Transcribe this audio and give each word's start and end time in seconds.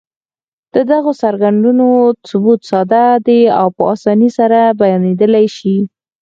د 0.73 0.75
دغو 0.91 1.11
څرګندونو 1.23 1.87
ثبوت 2.29 2.61
ساده 2.71 3.05
دی 3.27 3.41
او 3.59 3.67
په 3.75 3.83
اسانۍ 3.93 4.29
سره 4.37 4.59
بيانېدلای 4.81 5.45
شي. 5.57 5.77